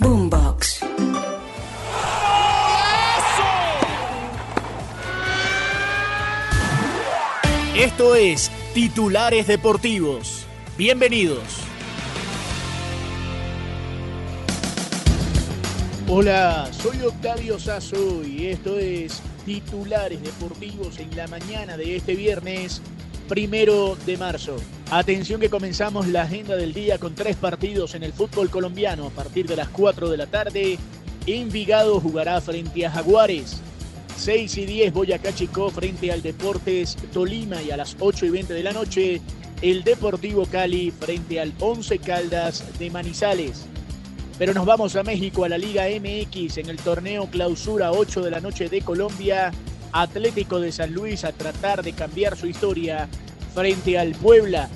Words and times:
Boombox. 0.00 0.80
Esto 7.76 8.14
es 8.14 8.50
Titulares 8.72 9.46
Deportivos. 9.46 10.46
Bienvenidos. 10.78 11.42
Hola, 16.08 16.70
soy 16.72 17.02
Octavio 17.02 17.58
Sazo 17.58 18.24
y 18.24 18.46
esto 18.46 18.78
es 18.78 19.20
Titulares 19.44 20.22
Deportivos 20.22 20.98
en 20.98 21.14
la 21.14 21.26
mañana 21.28 21.76
de 21.76 21.96
este 21.96 22.14
viernes 22.14 22.80
primero 23.30 23.96
de 24.06 24.16
marzo. 24.16 24.56
Atención 24.90 25.40
que 25.40 25.48
comenzamos 25.48 26.08
la 26.08 26.22
agenda 26.22 26.56
del 26.56 26.74
día 26.74 26.98
con 26.98 27.14
tres 27.14 27.36
partidos 27.36 27.94
en 27.94 28.02
el 28.02 28.12
fútbol 28.12 28.50
colombiano. 28.50 29.06
A 29.06 29.10
partir 29.10 29.46
de 29.46 29.54
las 29.54 29.68
4 29.68 30.10
de 30.10 30.16
la 30.16 30.26
tarde, 30.26 30.78
Envigado 31.28 32.00
jugará 32.00 32.40
frente 32.40 32.84
a 32.84 32.90
Jaguares. 32.90 33.60
6 34.16 34.58
y 34.58 34.66
10 34.66 34.92
Boyacá 34.92 35.32
Chico 35.32 35.70
frente 35.70 36.10
al 36.10 36.22
Deportes 36.22 36.96
Tolima 37.12 37.62
y 37.62 37.70
a 37.70 37.76
las 37.76 37.96
8 38.00 38.26
y 38.26 38.30
20 38.30 38.52
de 38.52 38.62
la 38.64 38.72
noche 38.72 39.20
el 39.62 39.84
Deportivo 39.84 40.44
Cali 40.46 40.90
frente 40.90 41.38
al 41.38 41.54
11 41.60 42.00
Caldas 42.00 42.64
de 42.80 42.90
Manizales. 42.90 43.66
Pero 44.38 44.54
nos 44.54 44.66
vamos 44.66 44.96
a 44.96 45.04
México, 45.04 45.44
a 45.44 45.48
la 45.48 45.56
Liga 45.56 45.84
MX, 45.84 46.58
en 46.58 46.68
el 46.68 46.78
torneo 46.78 47.30
Clausura 47.30 47.92
8 47.92 48.22
de 48.22 48.30
la 48.32 48.40
noche 48.40 48.68
de 48.68 48.80
Colombia. 48.80 49.52
Atlético 49.92 50.60
de 50.60 50.72
San 50.72 50.92
Luis 50.92 51.24
a 51.24 51.32
tratar 51.32 51.82
de 51.82 51.92
cambiar 51.92 52.36
su 52.36 52.46
historia 52.46 53.08
frente 53.54 53.98
al 53.98 54.12
Puebla. 54.12 54.68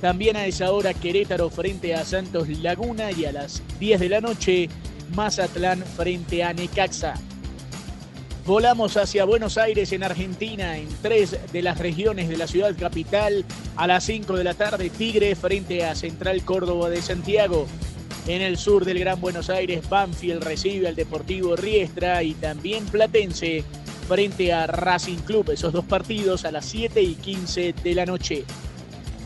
También 0.00 0.36
a 0.36 0.46
esa 0.46 0.72
hora 0.72 0.94
Querétaro 0.94 1.50
frente 1.50 1.94
a 1.94 2.04
Santos 2.04 2.48
Laguna 2.48 3.12
y 3.12 3.26
a 3.26 3.32
las 3.32 3.62
10 3.78 4.00
de 4.00 4.08
la 4.08 4.20
noche 4.20 4.68
Mazatlán 5.14 5.84
frente 5.84 6.42
a 6.42 6.52
Necaxa. 6.52 7.14
Volamos 8.46 8.96
hacia 8.96 9.26
Buenos 9.26 9.58
Aires 9.58 9.92
en 9.92 10.02
Argentina, 10.02 10.78
en 10.78 10.88
tres 11.02 11.36
de 11.52 11.62
las 11.62 11.78
regiones 11.78 12.28
de 12.28 12.36
la 12.36 12.46
ciudad 12.46 12.74
capital. 12.76 13.44
A 13.76 13.86
las 13.86 14.04
5 14.04 14.36
de 14.36 14.44
la 14.44 14.54
tarde, 14.54 14.90
Tigre 14.90 15.36
frente 15.36 15.84
a 15.84 15.94
Central 15.94 16.42
Córdoba 16.44 16.88
de 16.88 17.02
Santiago. 17.02 17.66
En 18.26 18.42
el 18.42 18.56
sur 18.56 18.84
del 18.84 18.98
Gran 18.98 19.20
Buenos 19.20 19.50
Aires, 19.50 19.88
Banfield 19.88 20.42
recibe 20.42 20.88
al 20.88 20.96
Deportivo 20.96 21.54
Riestra 21.54 22.22
y 22.22 22.34
también 22.34 22.86
Platense 22.86 23.64
frente 24.10 24.52
a 24.52 24.66
Racing 24.66 25.18
Club. 25.18 25.50
Esos 25.52 25.72
dos 25.72 25.84
partidos 25.84 26.44
a 26.44 26.50
las 26.50 26.66
7 26.66 27.00
y 27.00 27.14
15 27.14 27.72
de 27.80 27.94
la 27.94 28.04
noche. 28.04 28.44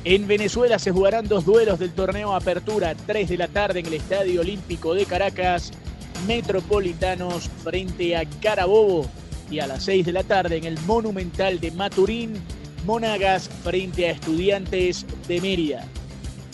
En 0.05 0.27
Venezuela 0.27 0.79
se 0.79 0.91
jugarán 0.91 1.27
dos 1.27 1.47
duelos 1.47 1.79
del 1.79 1.93
torneo 1.93 2.35
Apertura, 2.35 2.95
3 2.95 3.31
de 3.31 3.39
la 3.39 3.49
tarde 3.49 3.81
en 3.81 3.87
el 3.87 3.95
Estadio 3.95 4.43
Olímpico 4.43 4.93
de 4.93 5.07
Caracas. 5.07 5.73
Metropolitanos 6.27 7.49
frente 7.63 8.15
a 8.15 8.27
Carabobo 8.43 9.09
y 9.51 9.61
a 9.61 9.67
las 9.67 9.85
6 9.85 10.05
de 10.05 10.13
la 10.13 10.23
tarde 10.23 10.59
en 10.59 10.65
el 10.65 10.79
Monumental 10.81 11.61
de 11.61 11.71
Maturín, 11.71 12.35
Monagas 12.85 13.49
frente 13.63 14.09
a 14.09 14.11
Estudiantes 14.11 15.07
de 15.27 15.41
Mérida. 15.41 15.87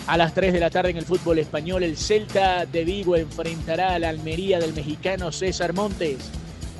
A 0.07 0.17
las 0.17 0.35
3 0.35 0.53
de 0.53 0.61
la 0.61 0.71
tarde 0.71 0.91
en 0.91 0.99
el 0.99 1.05
fútbol 1.05 1.41
español, 1.41 1.83
el 1.83 1.97
Celta 1.97 2.65
de 2.65 2.85
Vigo 2.85 3.17
enfrentará 3.17 3.95
a 3.95 3.99
la 3.99 4.09
Almería 4.09 4.61
del 4.61 4.73
mexicano 4.73 5.33
César 5.33 5.73
Montes. 5.73 6.31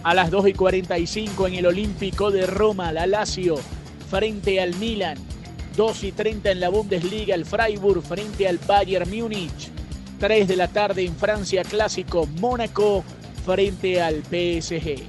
A 0.03 0.15
las 0.15 0.31
2 0.31 0.49
y 0.49 0.53
45 0.55 1.47
en 1.47 1.55
el 1.57 1.67
Olímpico 1.67 2.31
de 2.31 2.47
Roma, 2.47 2.91
la 2.91 3.07
Lazio 3.07 3.57
frente 4.09 4.59
al 4.61 4.75
Milan. 4.77 5.19
2 5.77 6.05
y 6.05 6.13
30 6.13 6.51
en 6.51 6.61
la 6.61 6.71
Bundesliga, 6.71 7.35
el 7.35 7.45
Freiburg 7.45 8.03
frente 8.03 8.49
al 8.49 8.59
Bayern 8.59 9.11
Múnich. 9.11 9.71
3 10.19 10.49
de 10.49 10.57
la 10.57 10.69
tarde 10.69 11.05
en 11.05 11.15
Francia 11.15 11.63
Clásico, 11.65 12.27
Mónaco 12.41 13.05
frente 13.45 14.01
al 14.01 14.23
PSG. 14.23 15.03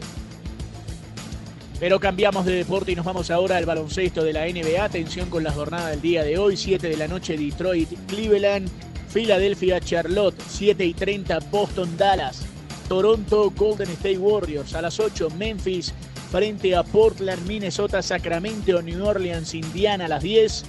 Pero 1.79 1.99
cambiamos 1.99 2.45
de 2.45 2.55
deporte 2.55 2.91
y 2.91 2.95
nos 2.95 3.05
vamos 3.05 3.31
ahora 3.31 3.57
al 3.57 3.65
baloncesto 3.65 4.23
de 4.23 4.33
la 4.33 4.45
NBA. 4.45 4.83
Atención 4.83 5.29
con 5.29 5.43
la 5.43 5.51
jornada 5.51 5.89
del 5.89 6.01
día 6.01 6.23
de 6.23 6.37
hoy, 6.37 6.57
7 6.57 6.89
de 6.89 6.97
la 6.97 7.07
noche 7.07 7.37
Detroit, 7.37 7.89
Cleveland, 8.07 8.69
Filadelfia, 9.07 9.79
Charlotte, 9.79 10.39
7 10.49 10.85
y 10.85 10.93
30 10.93 11.39
Boston, 11.49 11.97
Dallas, 11.97 12.45
Toronto, 12.91 13.53
Golden 13.55 13.89
State 13.91 14.17
Warriors, 14.17 14.73
a 14.73 14.81
las 14.81 14.99
8 14.99 15.29
Memphis 15.37 15.93
frente 16.29 16.75
a 16.75 16.83
Portland, 16.83 17.47
Minnesota, 17.47 18.01
Sacramento, 18.01 18.81
New 18.81 19.05
Orleans, 19.05 19.53
Indiana 19.53 20.07
a 20.07 20.07
las 20.09 20.21
10, 20.21 20.65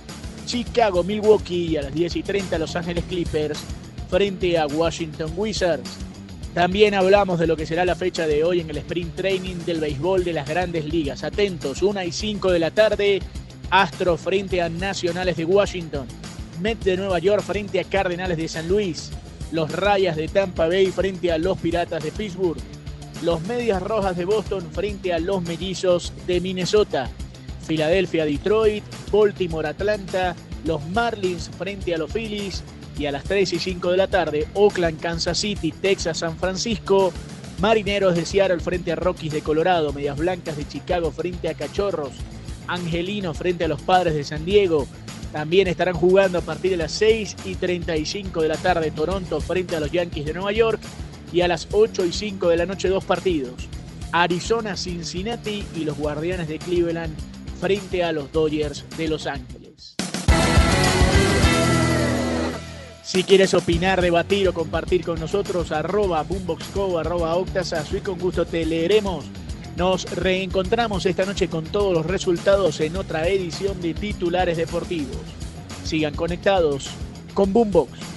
Chicago, 0.47 1.03
Milwaukee 1.03 1.77
a 1.77 1.83
las 1.83 1.93
10 1.93 2.15
y 2.15 2.23
30 2.23 2.59
Los 2.59 2.77
Ángeles 2.77 3.03
Clippers 3.09 3.59
frente 4.09 4.57
a 4.57 4.69
Washington 4.69 5.33
Wizards. 5.35 5.91
También 6.55 6.95
hablamos 6.95 7.41
de 7.41 7.49
lo 7.49 7.57
que 7.57 7.67
será 7.67 7.85
la 7.85 7.97
fecha 7.97 8.25
de 8.29 8.45
hoy 8.45 8.61
en 8.61 8.71
el 8.71 8.77
sprint 8.77 9.17
training 9.17 9.57
del 9.67 9.81
béisbol 9.81 10.23
de 10.23 10.35
las 10.35 10.49
grandes 10.49 10.85
ligas. 10.85 11.25
Atentos, 11.25 11.83
1 11.83 12.05
y 12.05 12.13
5 12.13 12.53
de 12.53 12.59
la 12.61 12.71
tarde, 12.71 13.21
Astro 13.71 14.17
frente 14.17 14.63
a 14.63 14.69
Nacionales 14.69 15.37
de 15.37 15.45
Washington, 15.45 16.07
Mets 16.61 16.85
de 16.85 16.97
Nueva 16.97 17.19
York 17.19 17.43
frente 17.43 17.81
a 17.81 17.85
Cardenales 17.85 18.37
de 18.37 18.47
San 18.47 18.69
Luis, 18.69 19.11
los 19.53 19.71
Rayas 19.71 20.17
de 20.17 20.29
Tampa 20.29 20.67
Bay 20.67 20.89
frente 20.89 21.31
a 21.31 21.39
los 21.39 21.59
Piratas 21.59 22.03
de 22.03 22.11
Pittsburgh, 22.11 22.61
los 23.23 23.41
Medias 23.43 23.83
Rojas 23.83 24.17
de 24.17 24.25
Boston 24.25 24.67
frente 24.73 25.13
a 25.13 25.19
los 25.19 25.43
Mellizos 25.43 26.13
de 26.27 26.41
Minnesota, 26.41 27.09
Filadelfia, 27.67 28.25
Detroit, 28.25 28.83
Baltimore, 29.13 29.69
Atlanta, 29.69 30.35
los 30.65 30.85
Marlins 30.89 31.51
frente 31.57 31.95
a 31.95 31.99
los 31.99 32.13
Phillies, 32.13 32.65
y 32.99 33.07
a 33.07 33.13
las 33.13 33.25
3 33.25 33.53
y 33.53 33.59
5 33.59 33.91
de 33.91 33.97
la 33.97 34.09
tarde, 34.09 34.47
Oakland, 34.55 35.01
Kansas 35.01 35.39
City, 35.39 35.73
Texas, 35.73 36.19
San 36.19 36.37
Francisco, 36.37 37.13
Marineros 37.59 38.15
de 38.15 38.27
Seattle 38.27 38.61
frente 38.61 38.93
a 38.93 38.97
Rockies 38.97 39.33
de 39.33 39.43
Colorado, 39.43 39.93
Medias 39.93 40.19
Blancas 40.19 40.57
de 40.57 40.67
Chicago 40.67 41.11
frente 41.11 41.49
a 41.49 41.55
Cachorros, 41.55 42.13
Angelinos 42.67 43.39
frente 43.39 43.65
a 43.65 43.69
los 43.69 43.81
Padres 43.83 44.15
de 44.15 44.25
San 44.25 44.45
Diego. 44.45 44.87
También 45.33 45.67
estarán 45.67 45.95
jugando 45.95 46.39
a 46.39 46.43
partir 46.43 46.73
de 46.73 46.77
las 46.77 46.93
6 46.93 47.37
y 47.47 47.55
35 47.55 48.43
de 48.43 48.49
la 48.49 48.59
tarde 48.59 48.91
Toronto 48.91 49.41
frente 49.41 49.75
a 49.75 49.81
los 49.81 49.91
Yankees 49.91 50.27
de 50.27 50.35
Nueva 50.35 50.53
York 50.53 50.81
y 51.33 51.41
a 51.41 51.49
las 51.49 51.69
8 51.73 52.05
y 52.05 52.13
5 52.13 52.49
de 52.49 52.57
la 52.59 52.67
noche 52.67 52.89
dos 52.89 53.05
partidos. 53.05 53.55
Arizona, 54.13 54.77
Cincinnati 54.77 55.65
y 55.75 55.85
los 55.85 55.97
Guardianes 55.97 56.49
de 56.49 56.59
Cleveland 56.59 57.17
frente 57.59 58.05
a 58.05 58.13
los 58.13 58.31
Dodgers 58.31 58.85
de 58.99 59.09
Los 59.09 59.27
Ángeles. 59.27 59.97
Si 63.03 63.25
quieres 63.25 63.55
opinar, 63.55 64.03
debatir 64.03 64.49
o 64.49 64.55
compartir 64.55 65.05
con 65.05 65.19
nosotros, 65.19 65.73
arroba 65.73 66.23
boomboxco, 66.23 66.99
arroba 66.99 67.35
octasazo 67.37 67.97
y 67.97 68.01
con 68.01 68.19
gusto 68.19 68.47
te 68.47 68.67
leeremos. 68.67 69.25
Nos 69.77 70.05
reencontramos 70.17 71.07
esta 71.07 71.25
noche 71.25 71.49
con 71.49 71.65
todos 71.65 71.95
los 71.95 72.07
resultados 72.07 72.81
en 72.81 72.97
otra 72.97 73.27
edición 73.29 73.81
de 73.81 73.95
Titulares 73.95 74.59
Deportivos. 74.59 75.17
Sigan 75.85 76.15
conectados 76.15 76.91
con 77.33 77.53
Boombox. 77.53 78.12